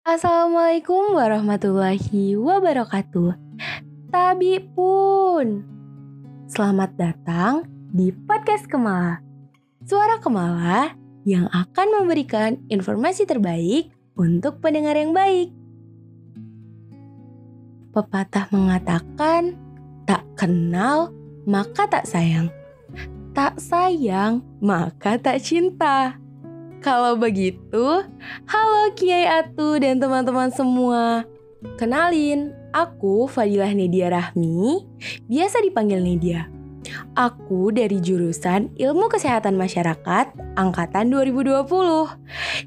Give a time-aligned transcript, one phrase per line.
[0.00, 3.36] Assalamualaikum warahmatullahi wabarakatuh.
[4.08, 5.60] Tabi pun.
[6.48, 9.20] Selamat datang di podcast Kemala.
[9.84, 10.96] Suara Kemala
[11.28, 15.52] yang akan memberikan informasi terbaik untuk pendengar yang baik.
[17.92, 19.52] Pepatah mengatakan,
[20.08, 21.12] tak kenal
[21.44, 22.48] maka tak sayang.
[23.36, 26.16] Tak sayang maka tak cinta.
[26.80, 28.08] Kalau begitu,
[28.48, 31.28] halo Kiai Atu dan teman-teman semua.
[31.76, 34.88] Kenalin, aku Fadilah Nedia Rahmi,
[35.28, 36.48] biasa dipanggil Nedia.
[37.12, 41.68] Aku dari jurusan Ilmu Kesehatan Masyarakat angkatan 2020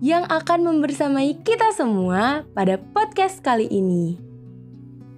[0.00, 4.16] yang akan membersamai kita semua pada podcast kali ini.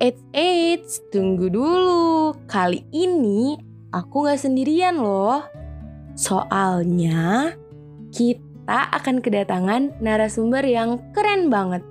[0.02, 2.35] Eits, eits, tunggu dulu.
[2.51, 3.55] Kali ini
[3.95, 5.47] aku gak sendirian loh.
[6.19, 7.55] Soalnya
[8.11, 11.83] kita kita akan kedatangan narasumber yang keren banget.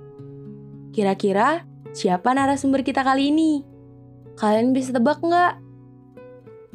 [0.96, 3.60] Kira-kira siapa narasumber kita kali ini?
[4.40, 5.60] Kalian bisa tebak nggak?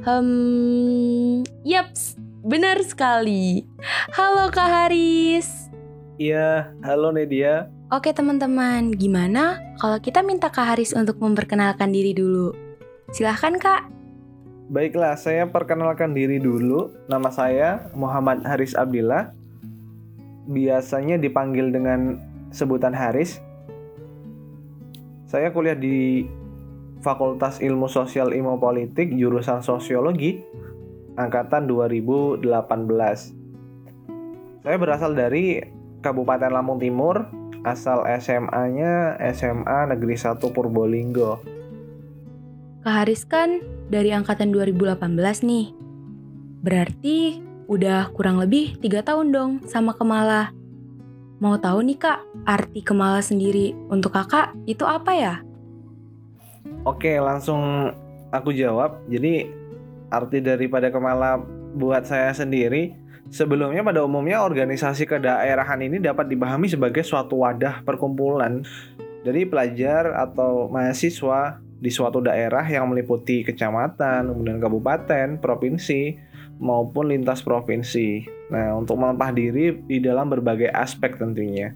[0.05, 3.65] Hmm, yaps, benar sekali.
[4.13, 5.73] Halo Kak Haris.
[6.21, 7.73] Iya, halo Nedia.
[7.89, 12.53] Oke teman-teman, gimana kalau kita minta Kak Haris untuk memperkenalkan diri dulu?
[13.09, 13.89] Silahkan Kak.
[14.69, 16.93] Baiklah, saya perkenalkan diri dulu.
[17.09, 19.44] Nama saya Muhammad Haris Abdillah
[20.45, 22.21] biasanya dipanggil dengan
[22.53, 23.41] sebutan Haris.
[25.25, 26.29] Saya kuliah di
[27.01, 30.41] Fakultas Ilmu Sosial Ilmu Politik jurusan Sosiologi
[31.17, 32.41] angkatan 2018.
[34.65, 35.61] Saya berasal dari
[36.01, 37.25] Kabupaten Lampung Timur,
[37.65, 41.41] asal SMA-nya SMA Negeri 1 Purbolinggo.
[42.85, 45.01] Kak Haris kan dari angkatan 2018
[45.45, 45.73] nih.
[46.61, 50.53] Berarti Udah kurang lebih tiga tahun dong sama Kemala.
[51.41, 55.35] Mau tahu nih kak, arti Kemala sendiri untuk kakak itu apa ya?
[56.85, 57.89] Oke, langsung
[58.29, 59.01] aku jawab.
[59.09, 59.49] Jadi
[60.13, 61.41] arti daripada Kemala
[61.73, 62.93] buat saya sendiri,
[63.33, 68.61] sebelumnya pada umumnya organisasi kedaerahan ini dapat dipahami sebagai suatu wadah perkumpulan
[69.25, 76.15] dari pelajar atau mahasiswa di suatu daerah yang meliputi kecamatan, kemudian kabupaten, provinsi,
[76.59, 78.25] maupun lintas provinsi.
[78.51, 81.73] Nah, untuk melempah diri di dalam berbagai aspek tentunya.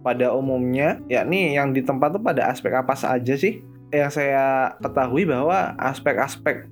[0.00, 3.60] Pada umumnya, yakni yang di tempat itu pada aspek apa saja sih?
[3.92, 6.64] Yang saya ketahui bahwa aspek-aspek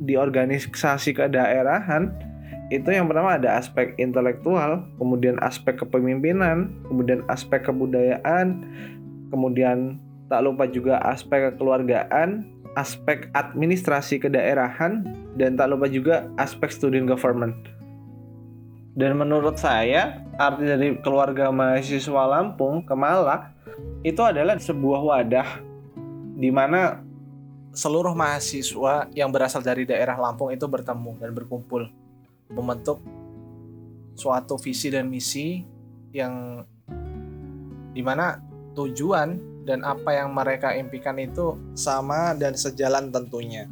[0.00, 2.08] di organisasi kedaerahan
[2.70, 8.62] itu yang pertama ada aspek intelektual, kemudian aspek kepemimpinan, kemudian aspek kebudayaan,
[9.34, 9.98] kemudian
[10.30, 12.46] tak lupa juga aspek kekeluargaan,
[12.78, 15.02] aspek administrasi kedaerahan,
[15.34, 17.56] dan tak lupa juga aspek student government.
[18.94, 23.54] Dan menurut saya, arti dari keluarga mahasiswa Lampung, Kemala,
[24.02, 25.48] itu adalah sebuah wadah
[26.40, 27.04] di mana
[27.70, 31.86] seluruh mahasiswa yang berasal dari daerah Lampung itu bertemu dan berkumpul
[32.50, 32.98] membentuk
[34.18, 35.62] suatu visi dan misi
[36.10, 36.66] yang
[37.94, 38.42] di mana
[38.74, 43.70] tujuan dan apa yang mereka impikan itu sama dan sejalan tentunya.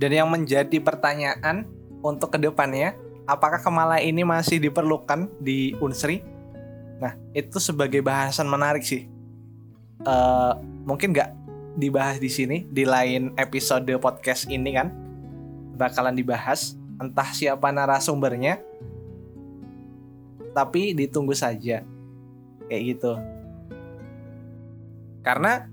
[0.00, 1.68] Dan yang menjadi pertanyaan
[2.00, 2.96] untuk ke depannya,
[3.28, 6.24] apakah Kemala ini masih diperlukan di Unsri?
[6.96, 9.04] Nah, itu sebagai bahasan menarik sih.
[10.08, 10.56] Uh,
[10.88, 11.30] mungkin nggak
[11.76, 14.88] dibahas di sini di lain episode podcast ini kan
[15.74, 18.62] bakalan dibahas entah siapa narasumbernya
[20.54, 21.82] tapi ditunggu saja
[22.68, 23.12] kayak gitu
[25.24, 25.66] karena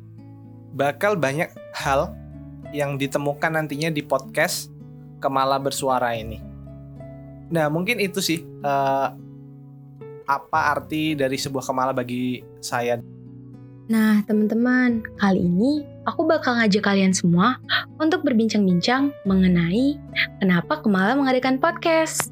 [0.72, 2.16] bakal banyak hal
[2.72, 4.72] yang ditemukan nantinya di podcast
[5.20, 6.40] Kemala Bersuara ini.
[7.52, 9.12] Nah, mungkin itu sih uh,
[10.24, 12.96] apa arti dari sebuah kemala bagi saya.
[13.92, 17.60] Nah, teman-teman, kali ini aku bakal ngajak kalian semua
[18.00, 20.00] untuk berbincang-bincang mengenai
[20.40, 22.32] kenapa Kemala mengadakan podcast.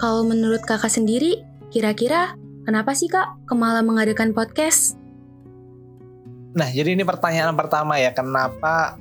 [0.00, 2.32] Kalau menurut kakak sendiri, kira-kira
[2.64, 4.99] kenapa sih kak Kemala mengadakan podcast?
[6.50, 8.98] Nah, jadi ini pertanyaan pertama ya, kenapa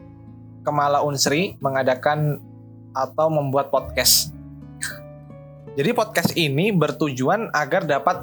[0.62, 2.38] Kemala Unsri mengadakan
[2.94, 4.38] atau membuat podcast?
[5.78, 8.22] Jadi podcast ini bertujuan agar dapat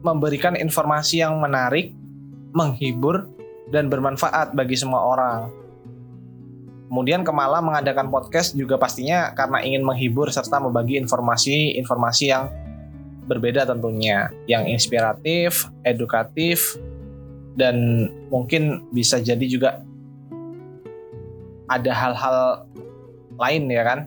[0.00, 1.92] memberikan informasi yang menarik,
[2.56, 3.28] menghibur,
[3.68, 5.52] dan bermanfaat bagi semua orang.
[6.88, 12.48] Kemudian Kemala mengadakan podcast juga pastinya karena ingin menghibur serta membagi informasi-informasi yang
[13.28, 16.76] berbeda tentunya, yang inspiratif, edukatif,
[17.54, 19.82] dan mungkin bisa jadi juga
[21.70, 22.66] ada hal-hal
[23.38, 24.00] lain ya kan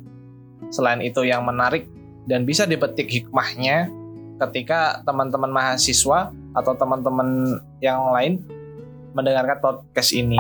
[0.70, 1.88] selain itu yang menarik
[2.28, 3.88] dan bisa dipetik hikmahnya
[4.38, 8.44] ketika teman-teman mahasiswa atau teman-teman yang lain
[9.16, 10.38] mendengarkan podcast ini.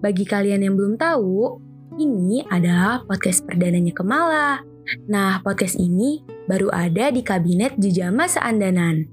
[0.00, 1.60] Bagi kalian yang belum tahu,
[1.96, 4.60] ini adalah podcast perdananya Kemala.
[5.08, 9.06] Nah, podcast ini baru ada di kabinet Jujama Seandanan.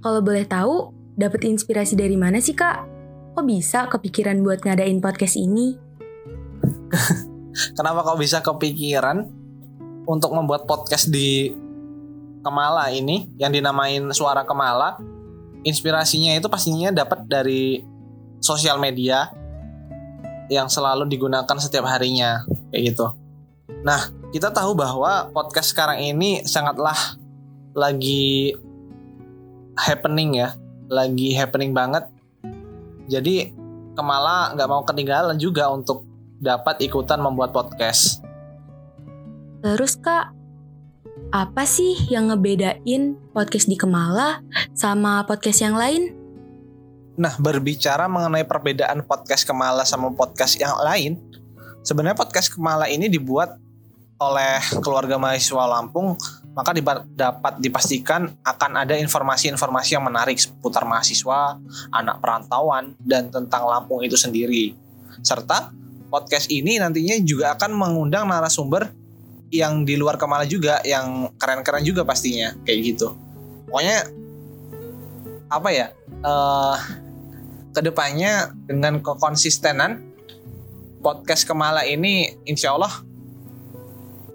[0.00, 2.90] Kalau boleh tahu, dapat inspirasi dari mana sih, Kak?
[3.34, 5.74] Kok bisa kepikiran buat ngadain podcast ini?
[7.78, 9.26] Kenapa kok bisa kepikiran
[10.06, 11.54] untuk membuat podcast di
[12.44, 15.00] Kemala ini yang dinamain Suara Kemala?
[15.64, 17.80] Inspirasinya itu pastinya dapat dari
[18.44, 19.32] sosial media
[20.52, 23.06] yang selalu digunakan setiap harinya kayak gitu.
[23.80, 27.16] Nah, kita tahu bahwa podcast sekarang ini sangatlah
[27.72, 28.52] lagi
[29.80, 30.52] happening ya,
[30.88, 32.06] lagi happening banget.
[33.08, 33.52] Jadi
[33.94, 36.02] Kemala nggak mau ketinggalan juga untuk
[36.42, 38.18] dapat ikutan membuat podcast.
[39.62, 40.34] Terus kak,
[41.30, 44.42] apa sih yang ngebedain podcast di Kemala
[44.74, 46.10] sama podcast yang lain?
[47.14, 51.22] Nah, berbicara mengenai perbedaan podcast Kemala sama podcast yang lain,
[51.86, 53.54] sebenarnya podcast Kemala ini dibuat
[54.18, 56.18] oleh keluarga mahasiswa Lampung,
[56.54, 56.70] maka
[57.14, 61.58] dapat dipastikan akan ada informasi-informasi yang menarik seputar mahasiswa,
[61.90, 64.78] anak perantauan, dan tentang Lampung itu sendiri.
[65.20, 65.74] Serta
[66.08, 68.86] podcast ini nantinya juga akan mengundang narasumber
[69.50, 73.18] yang di luar Kemala juga, yang keren-keren juga pastinya, kayak gitu.
[73.66, 74.06] Pokoknya
[75.50, 75.86] apa ya?
[76.24, 76.78] Uh,
[77.74, 80.14] ke depannya dengan kekonsistenan
[81.02, 83.02] podcast Kemala ini insya Allah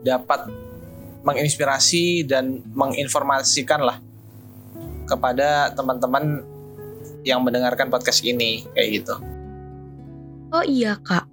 [0.04, 0.69] dapat
[1.24, 3.98] menginspirasi dan menginformasikan lah
[5.10, 6.45] kepada teman-teman
[7.27, 9.16] yang mendengarkan podcast ini kayak gitu.
[10.50, 11.30] Oh iya kak,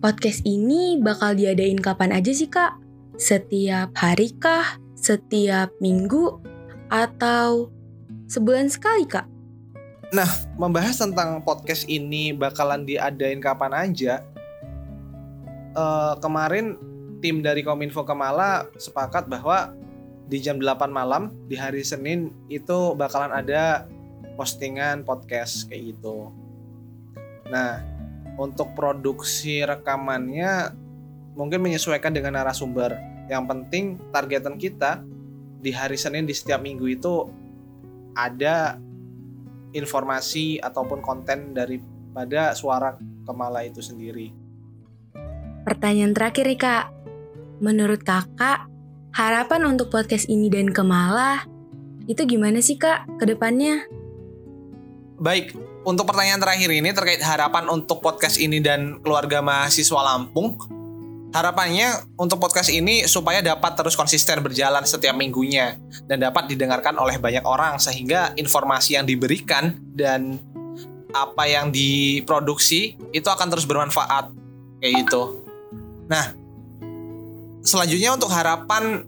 [0.00, 2.78] podcast ini bakal diadain kapan aja sih kak?
[3.18, 4.78] Setiap hari kah?
[4.94, 6.38] Setiap minggu?
[6.88, 7.74] Atau
[8.30, 9.26] sebulan sekali kak?
[10.08, 14.24] Nah, membahas tentang podcast ini bakalan diadain kapan aja.
[15.76, 16.80] Uh, kemarin
[17.18, 19.74] tim dari Kominfo Kemala sepakat bahwa
[20.28, 23.88] di jam 8 malam di hari Senin itu bakalan ada
[24.36, 26.30] postingan podcast kayak gitu.
[27.48, 27.80] Nah,
[28.36, 30.76] untuk produksi rekamannya
[31.34, 32.94] mungkin menyesuaikan dengan narasumber.
[33.26, 33.84] Yang penting
[34.14, 35.02] targetan kita
[35.58, 37.26] di hari Senin di setiap minggu itu
[38.14, 38.78] ada
[39.72, 42.96] informasi ataupun konten daripada suara
[43.28, 44.32] Kemala itu sendiri.
[45.68, 46.84] Pertanyaan terakhir nih kak,
[47.58, 48.66] menurut kakak
[49.14, 51.46] harapan untuk podcast ini dan Kemala
[52.08, 53.84] itu gimana sih kak ke depannya?
[55.18, 55.52] Baik,
[55.82, 60.56] untuk pertanyaan terakhir ini terkait harapan untuk podcast ini dan keluarga mahasiswa Lampung,
[61.28, 65.76] Harapannya untuk podcast ini supaya dapat terus konsisten berjalan setiap minggunya
[66.08, 70.40] dan dapat didengarkan oleh banyak orang sehingga informasi yang diberikan dan
[71.12, 74.32] apa yang diproduksi itu akan terus bermanfaat
[74.80, 75.44] kayak gitu.
[76.08, 76.32] Nah,
[77.62, 79.04] selanjutnya untuk harapan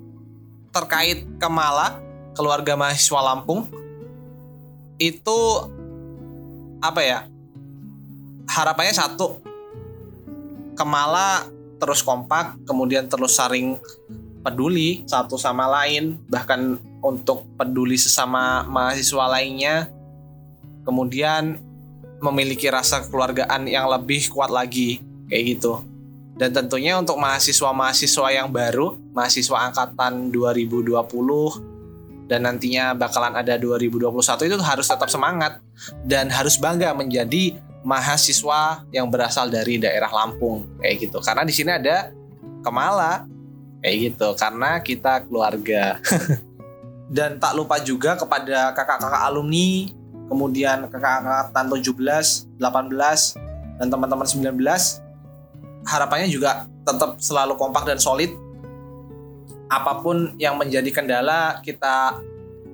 [0.71, 1.99] terkait Kemala
[2.35, 3.67] keluarga mahasiswa Lampung
[5.01, 5.39] itu
[6.81, 7.21] apa ya?
[8.51, 9.41] Harapannya satu
[10.77, 11.45] Kemala
[11.81, 13.77] terus kompak, kemudian terus saling
[14.41, 19.89] peduli satu sama lain, bahkan untuk peduli sesama mahasiswa lainnya,
[20.85, 21.61] kemudian
[22.21, 25.85] memiliki rasa kekeluargaan yang lebih kuat lagi, kayak gitu.
[26.41, 30.97] Dan tentunya untuk mahasiswa-mahasiswa yang baru, mahasiswa angkatan 2020
[32.33, 35.61] dan nantinya bakalan ada 2021 itu harus tetap semangat
[36.01, 41.21] dan harus bangga menjadi mahasiswa yang berasal dari daerah Lampung kayak gitu.
[41.21, 42.09] Karena di sini ada
[42.65, 43.29] Kemala
[43.85, 46.01] kayak gitu karena kita keluarga.
[47.17, 49.91] Dan tak lupa juga kepada kakak-kakak alumni,
[50.31, 55.10] kemudian kakak-kakak angkatan 17, 18 dan teman-teman 19
[55.87, 58.33] harapannya juga tetap selalu kompak dan solid.
[59.71, 62.19] Apa pun yang menjadi kendala kita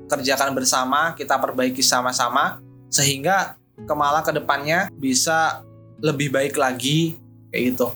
[0.08, 5.60] kerjakan bersama, kita perbaiki sama-sama sehingga Kemala ke depannya bisa
[6.00, 7.20] lebih baik lagi
[7.52, 7.92] kayak gitu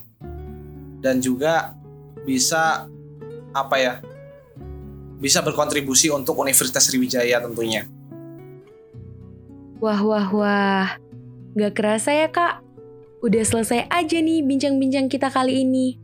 [1.01, 1.73] dan juga
[2.21, 2.85] bisa
[3.49, 3.93] apa ya
[5.17, 7.89] bisa berkontribusi untuk Universitas Sriwijaya tentunya.
[9.81, 10.87] Wah wah wah,
[11.57, 12.60] gak kerasa ya kak,
[13.21, 16.01] udah selesai aja nih bincang-bincang kita kali ini.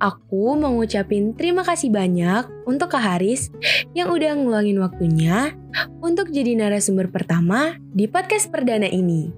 [0.00, 3.50] Aku mau ngucapin terima kasih banyak untuk Kak Haris
[3.92, 5.52] yang udah ngeluangin waktunya
[6.00, 9.34] untuk jadi narasumber pertama di podcast perdana ini.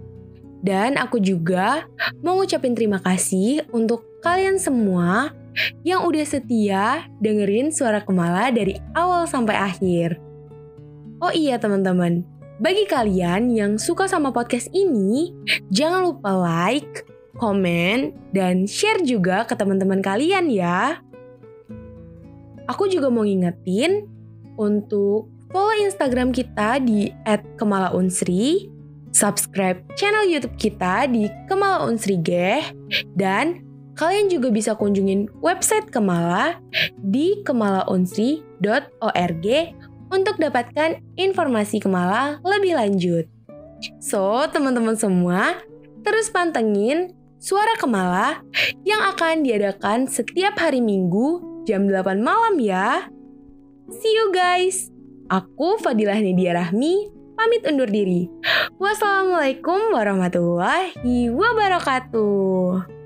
[0.61, 1.89] Dan aku juga
[2.21, 5.33] mau ngucapin terima kasih untuk kalian semua
[5.83, 10.21] yang udah setia dengerin suara Kemala dari awal sampai akhir.
[11.25, 12.21] Oh iya teman-teman,
[12.61, 15.33] Bagi kalian yang suka sama podcast ini,
[15.73, 17.09] jangan lupa like,
[17.41, 21.01] komen, dan share juga ke teman-teman kalian ya.
[22.69, 24.05] Aku juga mau ngingetin
[24.61, 27.09] untuk follow Instagram kita di
[27.57, 28.69] @kemalaunsri,
[29.09, 32.61] subscribe channel YouTube kita di Kemala Unsri Geh,
[33.17, 33.65] dan
[33.97, 36.61] kalian juga bisa kunjungin website Kemala
[37.01, 39.49] di kemalaunsri.org
[40.11, 43.25] untuk dapatkan informasi Kemala lebih lanjut.
[44.03, 45.57] So, teman-teman semua,
[46.05, 48.45] terus pantengin Suara Kemala
[48.85, 53.09] yang akan diadakan setiap hari Minggu jam 8 malam ya.
[53.89, 54.93] See you guys.
[55.33, 57.09] Aku Fadilah Nidia Rahmi,
[57.41, 58.29] pamit undur diri.
[58.77, 63.00] Wassalamualaikum warahmatullahi wabarakatuh.